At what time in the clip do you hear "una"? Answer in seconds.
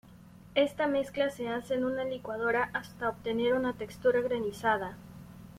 1.85-2.03, 3.53-3.73